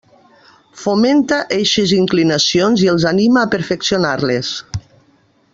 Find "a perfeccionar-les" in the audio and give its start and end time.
3.45-4.55